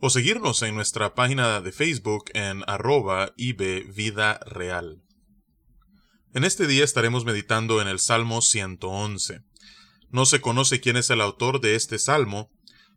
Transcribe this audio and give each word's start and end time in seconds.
o 0.00 0.10
seguirnos 0.10 0.62
en 0.62 0.74
nuestra 0.74 1.14
página 1.14 1.60
de 1.60 1.72
Facebook 1.72 2.30
en 2.34 2.62
arroba 2.66 3.32
Vida 3.36 4.40
Real. 4.46 5.02
En 6.34 6.44
este 6.44 6.66
día 6.66 6.84
estaremos 6.84 7.24
meditando 7.24 7.82
en 7.82 7.88
el 7.88 7.98
Salmo 7.98 8.40
111. 8.40 9.40
No 10.10 10.24
se 10.24 10.40
conoce 10.40 10.80
quién 10.80 10.96
es 10.96 11.10
el 11.10 11.20
autor 11.20 11.60
de 11.60 11.74
este 11.74 11.98
salmo, 11.98 12.50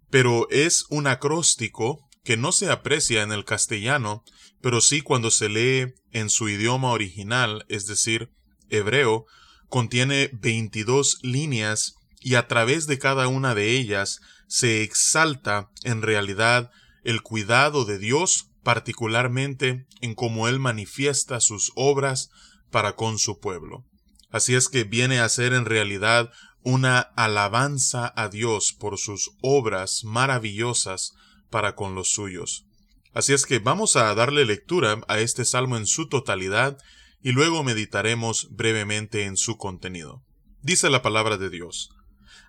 pero 0.10 0.48
es 0.52 0.86
un 0.90 1.08
acróstico 1.08 2.08
que 2.24 2.38
no 2.38 2.52
se 2.52 2.70
aprecia 2.70 3.24
en 3.24 3.32
el 3.32 3.46
castellano, 3.46 4.24
pero 4.62 4.80
sí 4.80 5.02
cuando 5.02 5.32
se 5.32 5.50
lee 5.50 5.94
en 6.12 6.30
su 6.30 6.50
idioma 6.50 6.92
original, 6.92 7.66
es 7.68 7.88
decir, 7.88 8.32
hebreo, 8.70 9.26
contiene 9.70 10.30
22 10.34 11.20
líneas 11.24 11.96
y 12.20 12.36
a 12.36 12.48
través 12.48 12.86
de 12.86 13.00
cada 13.00 13.28
una 13.28 13.56
de 13.56 13.72
ellas 13.72 14.20
se 14.48 14.84
exalta 14.84 15.72
en 15.84 16.04
realidad 16.04 16.70
el 17.04 17.22
cuidado 17.22 17.86
de 17.86 17.98
Dios, 17.98 18.50
particularmente 18.64 19.88
en 20.02 20.16
cómo 20.16 20.48
Él 20.48 20.60
manifiesta 20.60 21.40
sus 21.40 21.72
obras 21.76 22.30
para 22.70 22.96
con 22.96 23.20
su 23.20 23.40
pueblo. 23.40 23.86
Así 24.30 24.56
es 24.56 24.70
que 24.70 24.84
viene 24.84 25.20
a 25.20 25.30
ser 25.30 25.54
en 25.54 25.66
realidad 25.66 26.32
una 26.64 27.00
alabanza 27.00 28.14
a 28.16 28.30
Dios 28.30 28.72
por 28.74 28.98
sus 28.98 29.32
obras 29.42 30.04
maravillosas 30.04 31.14
para 31.50 31.76
con 31.76 31.96
los 31.96 32.10
suyos. 32.10 32.66
Así 33.14 33.34
es 33.34 33.46
que 33.46 33.60
vamos 33.60 33.96
a 33.96 34.14
darle 34.16 34.46
lectura 34.46 35.02
a 35.08 35.20
este 35.20 35.44
salmo 35.44 35.76
en 35.76 35.86
su 35.86 36.08
totalidad 36.08 36.78
y 37.22 37.34
luego 37.34 37.64
meditaremos 37.64 38.48
brevemente 38.52 39.26
en 39.26 39.38
su 39.38 39.58
contenido. 39.58 40.24
Dice 40.62 40.90
la 40.90 41.02
palabra 41.02 41.38
de 41.38 41.50
Dios. 41.50 41.90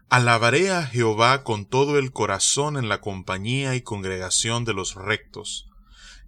Alabaré 0.09 0.71
a 0.71 0.85
Jehová 0.85 1.43
con 1.43 1.67
todo 1.67 1.99
el 1.99 2.13
corazón 2.13 2.77
en 2.77 2.89
la 2.89 3.01
compañía 3.01 3.75
y 3.75 3.83
congregación 3.83 4.65
de 4.65 4.75
los 4.75 4.95
rectos. 4.95 5.69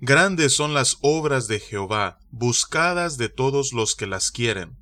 Grandes 0.01 0.55
son 0.55 0.75
las 0.75 0.99
obras 1.01 1.49
de 1.49 1.61
Jehová, 1.61 2.19
buscadas 2.31 3.17
de 3.17 3.29
todos 3.29 3.73
los 3.73 3.95
que 3.95 4.07
las 4.07 4.31
quieren. 4.31 4.77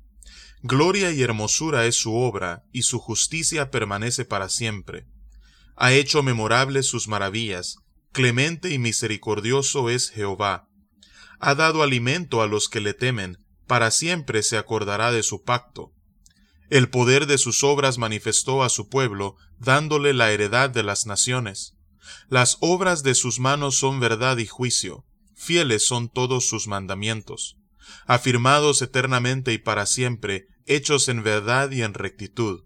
Gloria 0.61 1.11
y 1.11 1.21
hermosura 1.21 1.85
es 1.85 1.95
su 1.95 2.15
obra, 2.15 2.63
y 2.71 2.83
su 2.83 2.99
justicia 2.99 3.69
permanece 3.69 4.25
para 4.25 4.49
siempre. 4.49 5.05
Ha 5.75 5.93
hecho 5.93 6.23
memorables 6.23 6.87
sus 6.87 7.07
maravillas, 7.07 7.77
clemente 8.11 8.69
y 8.69 8.79
misericordioso 8.79 9.89
es 9.89 10.09
Jehová. 10.09 10.67
Ha 11.39 11.55
dado 11.55 11.83
alimento 11.83 12.41
a 12.41 12.47
los 12.47 12.69
que 12.69 12.79
le 12.79 12.93
temen, 12.93 13.37
para 13.67 13.91
siempre 13.91 14.43
se 14.43 14.57
acordará 14.57 15.11
de 15.11 15.23
su 15.23 15.43
pacto. 15.43 15.92
El 16.73 16.89
poder 16.89 17.27
de 17.27 17.37
sus 17.37 17.63
obras 17.63 17.99
manifestó 17.99 18.63
a 18.63 18.69
su 18.69 18.89
pueblo, 18.89 19.35
dándole 19.59 20.11
la 20.11 20.31
heredad 20.31 20.71
de 20.71 20.81
las 20.81 21.05
naciones. 21.05 21.75
Las 22.29 22.57
obras 22.61 23.03
de 23.03 23.13
sus 23.13 23.39
manos 23.39 23.77
son 23.77 23.99
verdad 23.99 24.39
y 24.39 24.47
juicio, 24.47 25.05
fieles 25.35 25.85
son 25.85 26.09
todos 26.09 26.47
sus 26.49 26.65
mandamientos, 26.65 27.57
afirmados 28.07 28.81
eternamente 28.81 29.53
y 29.53 29.59
para 29.59 29.85
siempre, 29.85 30.47
hechos 30.65 31.09
en 31.09 31.21
verdad 31.21 31.69
y 31.69 31.83
en 31.83 31.93
rectitud. 31.93 32.61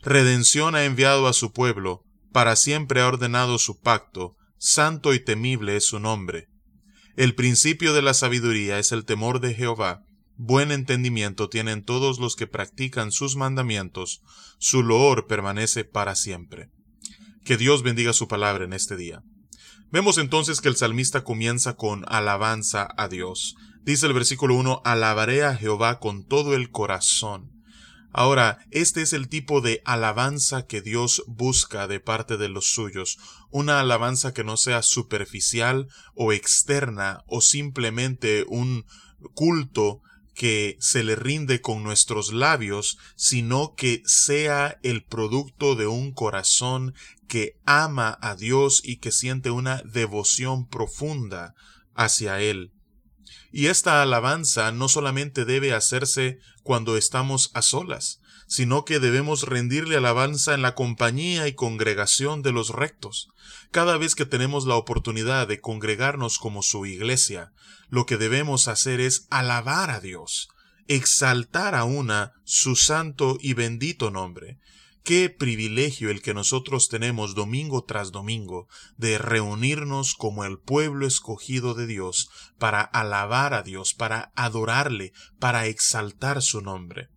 Redención 0.00 0.76
ha 0.76 0.84
enviado 0.84 1.26
a 1.26 1.32
su 1.32 1.52
pueblo, 1.52 2.04
para 2.30 2.54
siempre 2.54 3.00
ha 3.00 3.08
ordenado 3.08 3.58
su 3.58 3.80
pacto, 3.80 4.36
santo 4.58 5.12
y 5.12 5.18
temible 5.18 5.74
es 5.74 5.86
su 5.86 5.98
nombre. 5.98 6.46
El 7.16 7.34
principio 7.34 7.94
de 7.94 8.02
la 8.02 8.14
sabiduría 8.14 8.78
es 8.78 8.92
el 8.92 9.04
temor 9.04 9.40
de 9.40 9.54
Jehová, 9.54 10.04
Buen 10.42 10.72
entendimiento 10.72 11.50
tienen 11.50 11.84
todos 11.84 12.18
los 12.18 12.34
que 12.34 12.46
practican 12.46 13.12
sus 13.12 13.36
mandamientos, 13.36 14.22
su 14.56 14.82
loor 14.82 15.26
permanece 15.26 15.84
para 15.84 16.14
siempre. 16.14 16.70
Que 17.44 17.58
Dios 17.58 17.82
bendiga 17.82 18.14
su 18.14 18.26
palabra 18.26 18.64
en 18.64 18.72
este 18.72 18.96
día. 18.96 19.22
Vemos 19.90 20.16
entonces 20.16 20.62
que 20.62 20.68
el 20.68 20.76
salmista 20.76 21.24
comienza 21.24 21.76
con 21.76 22.06
alabanza 22.08 22.88
a 22.96 23.08
Dios. 23.08 23.54
Dice 23.82 24.06
el 24.06 24.14
versículo 24.14 24.54
1, 24.54 24.80
alabaré 24.82 25.44
a 25.44 25.54
Jehová 25.54 25.98
con 25.98 26.24
todo 26.24 26.54
el 26.54 26.70
corazón. 26.70 27.50
Ahora, 28.10 28.60
este 28.70 29.02
es 29.02 29.12
el 29.12 29.28
tipo 29.28 29.60
de 29.60 29.82
alabanza 29.84 30.66
que 30.66 30.80
Dios 30.80 31.22
busca 31.26 31.86
de 31.86 32.00
parte 32.00 32.38
de 32.38 32.48
los 32.48 32.72
suyos, 32.72 33.18
una 33.50 33.78
alabanza 33.78 34.32
que 34.32 34.42
no 34.42 34.56
sea 34.56 34.80
superficial 34.80 35.88
o 36.14 36.32
externa 36.32 37.24
o 37.26 37.42
simplemente 37.42 38.46
un 38.48 38.86
culto 39.34 40.00
que 40.40 40.78
se 40.80 41.04
le 41.04 41.16
rinde 41.16 41.60
con 41.60 41.82
nuestros 41.82 42.32
labios, 42.32 42.96
sino 43.14 43.74
que 43.74 44.00
sea 44.06 44.78
el 44.82 45.04
producto 45.04 45.74
de 45.74 45.86
un 45.86 46.12
corazón 46.12 46.94
que 47.28 47.58
ama 47.66 48.16
a 48.22 48.36
Dios 48.36 48.80
y 48.82 49.00
que 49.00 49.12
siente 49.12 49.50
una 49.50 49.82
devoción 49.84 50.66
profunda 50.66 51.54
hacia 51.94 52.40
Él. 52.40 52.72
Y 53.52 53.66
esta 53.66 54.00
alabanza 54.00 54.72
no 54.72 54.88
solamente 54.88 55.44
debe 55.44 55.74
hacerse 55.74 56.38
cuando 56.62 56.96
estamos 56.96 57.50
a 57.52 57.60
solas, 57.60 58.19
sino 58.50 58.84
que 58.84 58.98
debemos 58.98 59.44
rendirle 59.44 59.96
alabanza 59.96 60.54
en 60.54 60.62
la 60.62 60.74
compañía 60.74 61.46
y 61.46 61.52
congregación 61.52 62.42
de 62.42 62.50
los 62.50 62.70
rectos. 62.70 63.28
Cada 63.70 63.96
vez 63.96 64.16
que 64.16 64.26
tenemos 64.26 64.66
la 64.66 64.74
oportunidad 64.74 65.46
de 65.46 65.60
congregarnos 65.60 66.38
como 66.38 66.64
su 66.64 66.84
iglesia, 66.84 67.52
lo 67.90 68.06
que 68.06 68.16
debemos 68.16 68.66
hacer 68.66 69.00
es 69.00 69.28
alabar 69.30 69.90
a 69.90 70.00
Dios, 70.00 70.48
exaltar 70.88 71.76
a 71.76 71.84
una 71.84 72.32
su 72.42 72.74
santo 72.74 73.38
y 73.40 73.54
bendito 73.54 74.10
nombre. 74.10 74.58
Qué 75.04 75.30
privilegio 75.30 76.10
el 76.10 76.20
que 76.20 76.34
nosotros 76.34 76.88
tenemos 76.88 77.36
domingo 77.36 77.84
tras 77.84 78.10
domingo 78.10 78.66
de 78.96 79.18
reunirnos 79.18 80.14
como 80.14 80.44
el 80.44 80.58
pueblo 80.58 81.06
escogido 81.06 81.74
de 81.74 81.86
Dios 81.86 82.28
para 82.58 82.80
alabar 82.80 83.54
a 83.54 83.62
Dios, 83.62 83.94
para 83.94 84.32
adorarle, 84.34 85.12
para 85.38 85.66
exaltar 85.66 86.42
su 86.42 86.62
nombre. 86.62 87.10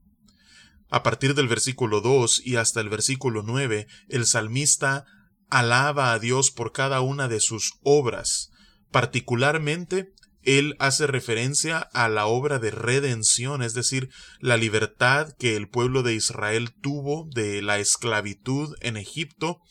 A 0.94 1.02
partir 1.02 1.34
del 1.34 1.48
versículo 1.48 2.02
2 2.02 2.44
y 2.46 2.58
hasta 2.58 2.80
el 2.80 2.88
versículo 2.88 3.42
9, 3.42 3.88
el 4.10 4.28
salmista 4.28 5.06
alaba 5.50 6.14
a 6.14 6.20
Dios 6.20 6.52
por 6.52 6.72
cada 6.72 7.02
una 7.02 7.28
de 7.28 7.40
sus 7.40 7.80
obras. 7.82 8.52
Particularmente, 8.92 10.14
él 10.44 10.76
hace 10.78 11.08
referencia 11.08 11.80
a 11.80 12.10
la 12.10 12.28
obra 12.28 12.60
de 12.60 12.70
redención, 12.70 13.64
es 13.64 13.74
decir, 13.74 14.12
la 14.40 14.56
libertad 14.56 15.34
que 15.40 15.56
el 15.56 15.68
pueblo 15.68 16.04
de 16.04 16.14
Israel 16.14 16.76
tuvo 16.80 17.28
de 17.34 17.64
la 17.64 17.80
esclavitud 17.80 18.76
en 18.82 18.96
Egipto, 18.96 19.62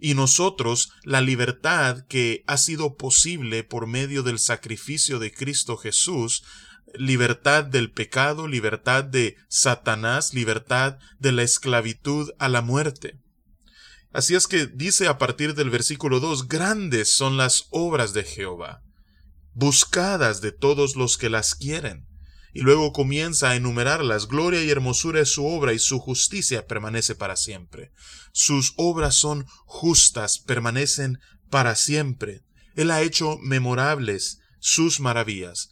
y 0.00 0.14
nosotros 0.14 0.90
la 1.04 1.20
libertad 1.20 2.04
que 2.08 2.42
ha 2.48 2.56
sido 2.56 2.96
posible 2.96 3.62
por 3.62 3.86
medio 3.86 4.24
del 4.24 4.40
sacrificio 4.40 5.20
de 5.20 5.30
Cristo 5.30 5.76
Jesús, 5.76 6.42
libertad 6.94 7.64
del 7.64 7.90
pecado, 7.90 8.46
libertad 8.46 9.04
de 9.04 9.36
Satanás, 9.48 10.34
libertad 10.34 10.98
de 11.18 11.32
la 11.32 11.42
esclavitud 11.42 12.30
a 12.38 12.48
la 12.48 12.62
muerte. 12.62 13.18
Así 14.12 14.34
es 14.34 14.46
que 14.46 14.66
dice 14.66 15.08
a 15.08 15.18
partir 15.18 15.54
del 15.54 15.70
versículo 15.70 16.20
2, 16.20 16.48
grandes 16.48 17.12
son 17.12 17.36
las 17.36 17.66
obras 17.70 18.12
de 18.12 18.24
Jehová, 18.24 18.82
buscadas 19.54 20.40
de 20.40 20.52
todos 20.52 20.96
los 20.96 21.16
que 21.16 21.30
las 21.30 21.54
quieren. 21.54 22.06
Y 22.54 22.60
luego 22.60 22.92
comienza 22.92 23.50
a 23.50 23.56
enumerarlas, 23.56 24.28
gloria 24.28 24.62
y 24.62 24.70
hermosura 24.70 25.20
es 25.20 25.30
su 25.30 25.46
obra 25.46 25.72
y 25.72 25.78
su 25.78 25.98
justicia 25.98 26.66
permanece 26.66 27.14
para 27.14 27.36
siempre. 27.36 27.92
Sus 28.32 28.74
obras 28.76 29.14
son 29.14 29.46
justas, 29.64 30.38
permanecen 30.38 31.18
para 31.48 31.74
siempre. 31.74 32.42
Él 32.76 32.90
ha 32.90 33.00
hecho 33.00 33.38
memorables 33.38 34.40
sus 34.60 35.00
maravillas. 35.00 35.71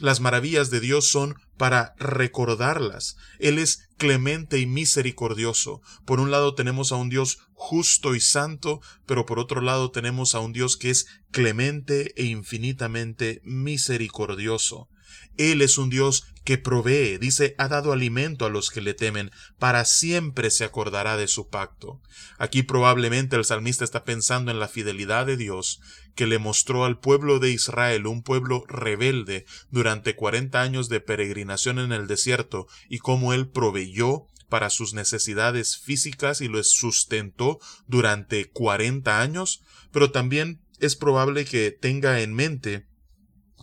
Las 0.00 0.20
maravillas 0.20 0.70
de 0.70 0.80
Dios 0.80 1.08
son 1.08 1.36
para 1.58 1.94
recordarlas. 1.98 3.16
Él 3.38 3.58
es 3.58 3.90
clemente 3.98 4.58
y 4.58 4.66
misericordioso. 4.66 5.82
Por 6.06 6.20
un 6.20 6.30
lado 6.30 6.54
tenemos 6.54 6.90
a 6.90 6.96
un 6.96 7.10
Dios 7.10 7.38
justo 7.52 8.14
y 8.14 8.20
santo, 8.20 8.80
pero 9.04 9.26
por 9.26 9.38
otro 9.38 9.60
lado 9.60 9.90
tenemos 9.90 10.34
a 10.34 10.40
un 10.40 10.54
Dios 10.54 10.78
que 10.78 10.88
es 10.88 11.06
clemente 11.30 12.14
e 12.16 12.24
infinitamente 12.24 13.42
misericordioso. 13.44 14.88
Él 15.36 15.62
es 15.62 15.78
un 15.78 15.90
Dios 15.90 16.24
que 16.44 16.58
provee, 16.58 17.18
dice, 17.18 17.54
ha 17.58 17.68
dado 17.68 17.92
alimento 17.92 18.46
a 18.46 18.50
los 18.50 18.70
que 18.70 18.80
le 18.80 18.94
temen, 18.94 19.30
para 19.58 19.84
siempre 19.84 20.50
se 20.50 20.64
acordará 20.64 21.16
de 21.16 21.28
su 21.28 21.48
pacto. 21.48 22.00
Aquí 22.38 22.62
probablemente 22.62 23.36
el 23.36 23.44
salmista 23.44 23.84
está 23.84 24.04
pensando 24.04 24.50
en 24.50 24.58
la 24.58 24.68
fidelidad 24.68 25.26
de 25.26 25.36
Dios, 25.36 25.80
que 26.14 26.26
le 26.26 26.38
mostró 26.38 26.84
al 26.84 26.98
pueblo 26.98 27.38
de 27.38 27.50
Israel, 27.50 28.06
un 28.06 28.22
pueblo 28.22 28.64
rebelde, 28.68 29.44
durante 29.70 30.16
cuarenta 30.16 30.62
años 30.62 30.88
de 30.88 31.00
peregrinación 31.00 31.78
en 31.78 31.92
el 31.92 32.06
desierto, 32.06 32.66
y 32.88 32.98
cómo 32.98 33.32
él 33.32 33.48
proveyó 33.48 34.26
para 34.48 34.70
sus 34.70 34.92
necesidades 34.94 35.78
físicas 35.78 36.40
y 36.40 36.48
los 36.48 36.72
sustentó 36.72 37.58
durante 37.86 38.50
cuarenta 38.50 39.20
años, 39.20 39.62
pero 39.92 40.10
también 40.10 40.60
es 40.80 40.96
probable 40.96 41.44
que 41.44 41.70
tenga 41.70 42.20
en 42.20 42.34
mente 42.34 42.89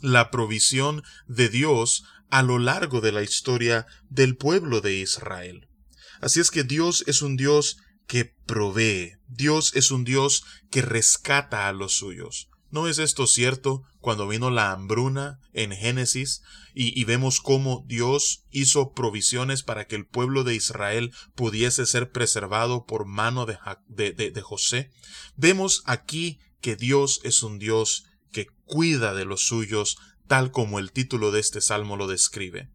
la 0.01 0.31
provisión 0.31 1.03
de 1.27 1.49
Dios 1.49 2.03
a 2.29 2.43
lo 2.43 2.59
largo 2.59 3.01
de 3.01 3.11
la 3.11 3.23
historia 3.23 3.85
del 4.09 4.35
pueblo 4.35 4.81
de 4.81 4.95
Israel. 4.95 5.67
Así 6.21 6.39
es 6.39 6.51
que 6.51 6.63
Dios 6.63 7.03
es 7.07 7.21
un 7.21 7.37
Dios 7.37 7.77
que 8.07 8.25
provee, 8.45 9.13
Dios 9.27 9.75
es 9.75 9.91
un 9.91 10.03
Dios 10.03 10.43
que 10.71 10.81
rescata 10.81 11.67
a 11.67 11.73
los 11.73 11.97
suyos. 11.97 12.49
¿No 12.69 12.87
es 12.87 12.99
esto 12.99 13.27
cierto 13.27 13.83
cuando 13.99 14.27
vino 14.27 14.49
la 14.49 14.71
hambruna 14.71 15.39
en 15.53 15.71
Génesis 15.71 16.41
y, 16.73 17.03
vemos 17.05 17.39
cómo 17.39 17.83
Dios 17.87 18.43
hizo 18.51 18.91
provisiones 18.91 19.63
para 19.63 19.87
que 19.87 19.95
el 19.95 20.05
pueblo 20.05 20.43
de 20.43 20.53
Israel 20.53 21.11
pudiese 21.33 21.85
ser 21.85 22.11
preservado 22.11 22.85
por 22.85 23.05
mano 23.05 23.45
de, 23.45 24.41
José? 24.43 24.91
Vemos 25.35 25.81
aquí 25.85 26.39
que 26.61 26.75
Dios 26.75 27.21
es 27.23 27.41
un 27.41 27.57
Dios 27.57 28.05
cuida 28.67 29.13
de 29.13 29.25
los 29.25 29.47
suyos, 29.47 29.97
tal 30.27 30.51
como 30.51 30.77
el 30.77 30.91
título 30.91 31.31
de 31.31 31.39
este 31.39 31.61
salmo 31.61 31.97
lo 31.97 32.05
describe. 32.05 32.69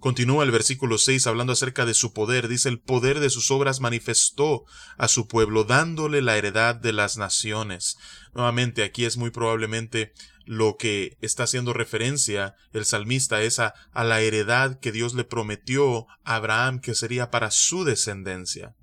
Continúa 0.00 0.44
el 0.44 0.52
versículo 0.52 0.96
6 0.96 1.26
hablando 1.26 1.52
acerca 1.52 1.84
de 1.84 1.94
su 1.94 2.12
poder. 2.12 2.46
Dice, 2.46 2.68
el 2.68 2.78
poder 2.78 3.18
de 3.18 3.30
sus 3.30 3.50
obras 3.50 3.80
manifestó 3.80 4.64
a 4.96 5.08
su 5.08 5.26
pueblo, 5.26 5.64
dándole 5.64 6.22
la 6.22 6.36
heredad 6.36 6.76
de 6.76 6.92
las 6.92 7.16
naciones. 7.16 7.96
Nuevamente, 8.32 8.84
aquí 8.84 9.06
es 9.06 9.16
muy 9.16 9.30
probablemente 9.30 10.12
lo 10.44 10.76
que 10.76 11.18
está 11.20 11.42
haciendo 11.42 11.72
referencia 11.72 12.54
el 12.72 12.84
salmista 12.84 13.42
es 13.42 13.58
a, 13.58 13.74
a 13.92 14.04
la 14.04 14.20
heredad 14.20 14.78
que 14.78 14.92
Dios 14.92 15.14
le 15.14 15.24
prometió 15.24 16.06
a 16.24 16.36
Abraham 16.36 16.80
que 16.80 16.94
sería 16.94 17.30
para 17.30 17.50
su 17.50 17.84
descendencia. 17.84 18.74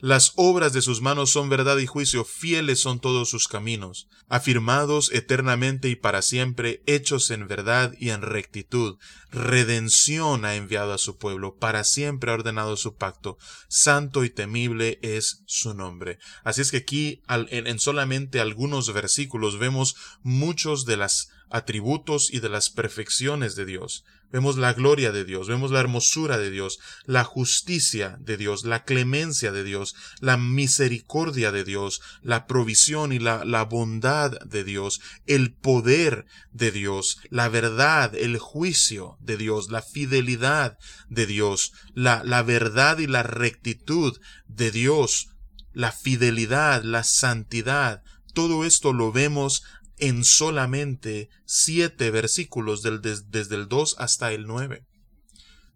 Las 0.00 0.32
obras 0.36 0.72
de 0.72 0.80
sus 0.80 1.02
manos 1.02 1.30
son 1.30 1.50
verdad 1.50 1.76
y 1.76 1.86
juicio, 1.86 2.24
fieles 2.24 2.80
son 2.80 3.00
todos 3.00 3.28
sus 3.28 3.48
caminos, 3.48 4.08
afirmados 4.28 5.12
eternamente 5.12 5.88
y 5.88 5.96
para 5.96 6.22
siempre, 6.22 6.82
hechos 6.86 7.30
en 7.30 7.46
verdad 7.46 7.92
y 7.98 8.08
en 8.08 8.22
rectitud. 8.22 8.96
Redención 9.30 10.46
ha 10.46 10.54
enviado 10.54 10.94
a 10.94 10.98
su 10.98 11.18
pueblo, 11.18 11.56
para 11.56 11.84
siempre 11.84 12.30
ha 12.30 12.34
ordenado 12.34 12.78
su 12.78 12.96
pacto. 12.96 13.36
Santo 13.68 14.24
y 14.24 14.30
temible 14.30 14.98
es 15.02 15.42
su 15.44 15.74
nombre. 15.74 16.18
Así 16.44 16.62
es 16.62 16.70
que 16.70 16.78
aquí, 16.78 17.22
en, 17.28 17.66
en 17.66 17.78
solamente 17.78 18.40
algunos 18.40 18.90
versículos, 18.94 19.58
vemos 19.58 19.96
muchos 20.22 20.86
de 20.86 20.96
los 20.96 21.28
atributos 21.50 22.32
y 22.32 22.40
de 22.40 22.48
las 22.48 22.70
perfecciones 22.70 23.56
de 23.56 23.66
Dios. 23.66 24.04
Vemos 24.32 24.56
la 24.56 24.72
gloria 24.74 25.10
de 25.10 25.24
Dios, 25.24 25.48
vemos 25.48 25.72
la 25.72 25.80
hermosura 25.80 26.38
de 26.38 26.52
Dios, 26.52 26.78
la 27.04 27.24
justicia 27.24 28.16
de 28.20 28.36
Dios, 28.36 28.64
la 28.64 28.84
clemencia 28.84 29.50
de 29.50 29.64
Dios, 29.64 29.96
la 30.20 30.36
misericordia 30.36 31.50
de 31.50 31.64
Dios, 31.64 32.00
la 32.22 32.46
provisión 32.46 33.12
y 33.12 33.18
la, 33.18 33.44
la, 33.44 33.64
bondad 33.64 34.38
de 34.42 34.62
Dios, 34.62 35.00
el 35.26 35.52
poder 35.52 36.26
de 36.52 36.70
Dios, 36.70 37.18
la 37.30 37.48
verdad, 37.48 38.14
el 38.14 38.38
juicio 38.38 39.18
de 39.20 39.36
Dios, 39.36 39.68
la 39.70 39.82
fidelidad 39.82 40.78
de 41.08 41.26
Dios, 41.26 41.72
la, 41.94 42.22
la 42.24 42.44
verdad 42.44 42.98
y 42.98 43.08
la 43.08 43.24
rectitud 43.24 44.16
de 44.46 44.70
Dios, 44.70 45.30
la 45.72 45.90
fidelidad, 45.90 46.84
la 46.84 47.02
santidad, 47.02 48.04
todo 48.32 48.64
esto 48.64 48.92
lo 48.92 49.10
vemos 49.12 49.64
en 50.00 50.24
solamente 50.24 51.28
siete 51.44 52.10
versículos 52.10 52.82
desde 52.82 53.54
el 53.54 53.68
2 53.68 53.96
hasta 53.98 54.32
el 54.32 54.46
9. 54.46 54.86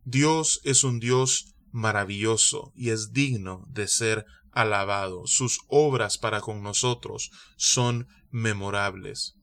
Dios 0.04 0.60
es 0.64 0.82
un 0.82 0.98
Dios 0.98 1.54
maravilloso 1.70 2.72
y 2.74 2.90
es 2.90 3.12
digno 3.12 3.64
de 3.68 3.86
ser 3.86 4.24
alabado. 4.50 5.26
Sus 5.26 5.60
obras 5.68 6.18
para 6.18 6.40
con 6.40 6.62
nosotros 6.62 7.30
son 7.56 8.08
memorables. 8.30 9.34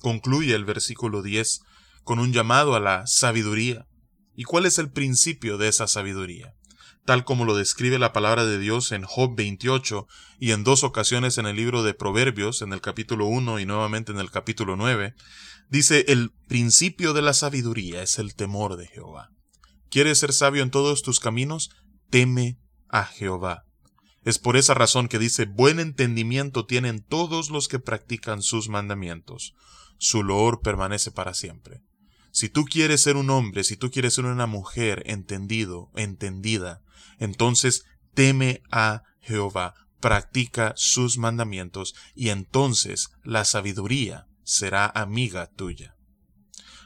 Concluye 0.00 0.54
el 0.54 0.64
versículo 0.64 1.22
10 1.22 1.60
con 2.02 2.18
un 2.18 2.32
llamado 2.32 2.74
a 2.74 2.80
la 2.80 3.06
sabiduría. 3.06 3.86
¿Y 4.34 4.44
cuál 4.44 4.66
es 4.66 4.78
el 4.78 4.90
principio 4.90 5.58
de 5.58 5.68
esa 5.68 5.86
sabiduría? 5.86 6.55
Tal 7.06 7.24
como 7.24 7.44
lo 7.44 7.56
describe 7.56 7.98
la 7.98 8.12
palabra 8.12 8.44
de 8.44 8.58
Dios 8.58 8.92
en 8.92 9.04
Job 9.04 9.34
28 9.36 10.06
y 10.38 10.50
en 10.50 10.64
dos 10.64 10.84
ocasiones 10.84 11.38
en 11.38 11.46
el 11.46 11.56
libro 11.56 11.82
de 11.82 11.94
Proverbios, 11.94 12.60
en 12.62 12.72
el 12.72 12.80
capítulo 12.80 13.26
1 13.26 13.60
y 13.60 13.64
nuevamente 13.64 14.12
en 14.12 14.18
el 14.18 14.30
capítulo 14.30 14.76
9, 14.76 15.14
dice, 15.70 16.04
el 16.08 16.32
principio 16.48 17.14
de 17.14 17.22
la 17.22 17.32
sabiduría 17.32 18.02
es 18.02 18.18
el 18.18 18.34
temor 18.34 18.76
de 18.76 18.88
Jehová. 18.88 19.30
¿Quieres 19.88 20.18
ser 20.18 20.32
sabio 20.32 20.62
en 20.62 20.70
todos 20.70 21.02
tus 21.02 21.20
caminos? 21.20 21.70
Teme 22.10 22.58
a 22.88 23.04
Jehová. 23.04 23.64
Es 24.24 24.40
por 24.40 24.56
esa 24.56 24.74
razón 24.74 25.06
que 25.06 25.20
dice, 25.20 25.44
buen 25.44 25.78
entendimiento 25.78 26.66
tienen 26.66 27.00
todos 27.00 27.50
los 27.50 27.68
que 27.68 27.78
practican 27.78 28.42
sus 28.42 28.68
mandamientos. 28.68 29.54
Su 29.98 30.24
loor 30.24 30.60
permanece 30.60 31.12
para 31.12 31.32
siempre. 31.34 31.82
Si 32.32 32.48
tú 32.48 32.64
quieres 32.64 33.00
ser 33.00 33.16
un 33.16 33.30
hombre, 33.30 33.62
si 33.62 33.76
tú 33.76 33.92
quieres 33.92 34.14
ser 34.14 34.24
una 34.24 34.46
mujer 34.46 35.04
entendido, 35.06 35.90
entendida, 35.94 36.82
entonces 37.18 37.84
teme 38.14 38.62
a 38.70 39.02
Jehová, 39.20 39.74
practica 40.00 40.72
sus 40.76 41.18
mandamientos, 41.18 41.94
y 42.14 42.28
entonces 42.28 43.10
la 43.24 43.44
sabiduría 43.44 44.26
será 44.44 44.86
amiga 44.86 45.46
tuya. 45.46 45.96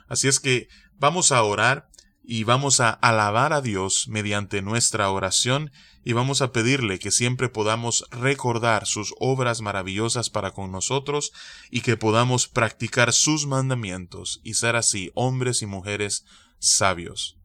Así 0.09 0.29
es 0.29 0.41
que 0.41 0.69
vamos 0.99 1.31
a 1.33 1.43
orar 1.43 1.89
y 2.23 2.45
vamos 2.45 2.81
a 2.81 2.91
alabar 2.91 3.53
a 3.53 3.61
Dios 3.61 4.07
mediante 4.09 4.63
nuestra 4.63 5.11
oración 5.11 5.73
y 6.05 6.13
vamos 6.13 6.43
a 6.43 6.53
pedirle 6.53 6.99
que 6.99 7.11
siempre 7.11 7.49
podamos 7.49 8.05
recordar 8.11 8.87
sus 8.87 9.15
obras 9.19 9.61
maravillosas 9.61 10.31
para 10.31 10.53
con 10.53 10.73
nosotros 10.73 11.33
y 11.71 11.81
que 11.81 11.97
podamos 11.97 12.49
practicar 12.49 13.13
sus 13.13 13.47
mandamientos 13.47 14.41
y 14.43 14.55
ser 14.55 14.77
así 14.77 15.11
hombres 15.15 15.63
y 15.63 15.67
mujeres 15.67 16.25
sabios. 16.59 17.40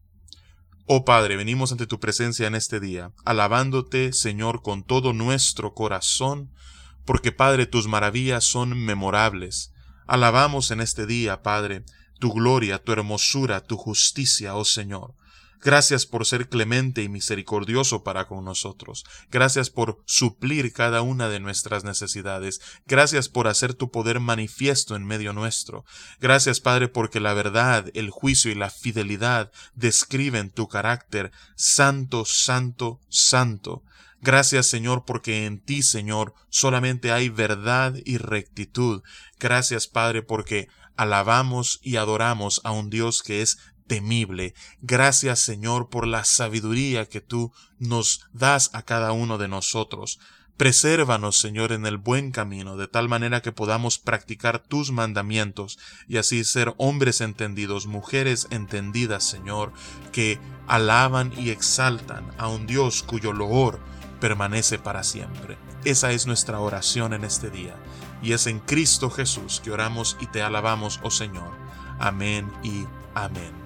Oh 0.88 1.04
Padre, 1.04 1.34
venimos 1.34 1.72
ante 1.72 1.88
tu 1.88 1.98
presencia 1.98 2.46
en 2.46 2.54
este 2.54 2.78
día, 2.78 3.10
alabándote, 3.24 4.12
Señor, 4.12 4.62
con 4.62 4.84
todo 4.84 5.12
nuestro 5.12 5.74
corazón, 5.74 6.52
porque 7.04 7.32
Padre, 7.32 7.66
tus 7.66 7.88
maravillas 7.88 8.44
son 8.44 8.78
memorables. 8.78 9.72
Alabamos 10.06 10.70
en 10.70 10.80
este 10.80 11.04
día, 11.04 11.42
Padre, 11.42 11.82
tu 12.20 12.32
gloria, 12.32 12.78
tu 12.78 12.92
hermosura, 12.92 13.64
tu 13.64 13.76
justicia, 13.76 14.54
oh 14.54 14.64
Señor. 14.64 15.14
Gracias 15.62 16.06
por 16.06 16.26
ser 16.26 16.48
clemente 16.48 17.02
y 17.02 17.08
misericordioso 17.08 18.02
para 18.02 18.26
con 18.26 18.44
nosotros. 18.44 19.04
Gracias 19.30 19.70
por 19.70 20.02
suplir 20.06 20.72
cada 20.72 21.02
una 21.02 21.28
de 21.28 21.40
nuestras 21.40 21.84
necesidades. 21.84 22.60
Gracias 22.86 23.28
por 23.28 23.48
hacer 23.48 23.74
tu 23.74 23.90
poder 23.90 24.20
manifiesto 24.20 24.96
en 24.96 25.04
medio 25.04 25.32
nuestro. 25.32 25.84
Gracias, 26.20 26.60
Padre, 26.60 26.88
porque 26.88 27.20
la 27.20 27.34
verdad, 27.34 27.90
el 27.94 28.10
juicio 28.10 28.50
y 28.50 28.54
la 28.54 28.70
fidelidad 28.70 29.50
describen 29.74 30.50
tu 30.50 30.68
carácter 30.68 31.32
santo, 31.56 32.24
santo, 32.24 33.00
santo. 33.08 33.82
Gracias, 34.20 34.66
Señor, 34.66 35.04
porque 35.04 35.46
en 35.46 35.60
ti, 35.60 35.82
Señor, 35.82 36.34
solamente 36.48 37.12
hay 37.12 37.28
verdad 37.28 37.94
y 38.04 38.18
rectitud. 38.18 39.02
Gracias, 39.38 39.86
Padre, 39.86 40.22
porque 40.22 40.68
alabamos 40.96 41.78
y 41.82 41.96
adoramos 41.96 42.60
a 42.64 42.72
un 42.72 42.90
Dios 42.90 43.22
que 43.22 43.42
es 43.42 43.58
temible. 43.86 44.54
Gracias 44.82 45.40
Señor 45.40 45.88
por 45.88 46.06
la 46.06 46.24
sabiduría 46.24 47.06
que 47.06 47.20
tú 47.20 47.52
nos 47.78 48.26
das 48.32 48.70
a 48.72 48.82
cada 48.82 49.12
uno 49.12 49.38
de 49.38 49.48
nosotros. 49.48 50.18
Presérvanos, 50.56 51.36
Señor, 51.36 51.72
en 51.72 51.84
el 51.84 51.98
buen 51.98 52.30
camino, 52.30 52.78
de 52.78 52.88
tal 52.88 53.10
manera 53.10 53.42
que 53.42 53.52
podamos 53.52 53.98
practicar 53.98 54.58
tus 54.58 54.90
mandamientos 54.90 55.78
y 56.08 56.16
así 56.16 56.44
ser 56.44 56.74
hombres 56.78 57.20
entendidos, 57.20 57.86
mujeres 57.86 58.46
entendidas, 58.50 59.22
Señor, 59.24 59.72
que 60.12 60.38
alaban 60.66 61.30
y 61.36 61.50
exaltan 61.50 62.32
a 62.38 62.48
un 62.48 62.66
Dios 62.66 63.02
cuyo 63.02 63.34
loor 63.34 63.80
permanece 64.18 64.78
para 64.78 65.04
siempre. 65.04 65.58
Esa 65.84 66.12
es 66.12 66.26
nuestra 66.26 66.58
oración 66.58 67.12
en 67.12 67.24
este 67.24 67.50
día, 67.50 67.76
y 68.22 68.32
es 68.32 68.46
en 68.46 68.60
Cristo 68.60 69.10
Jesús 69.10 69.60
que 69.62 69.70
oramos 69.70 70.16
y 70.20 70.26
te 70.26 70.40
alabamos, 70.40 71.00
oh 71.02 71.10
Señor. 71.10 71.52
Amén 71.98 72.50
y 72.62 72.86
amén. 73.14 73.65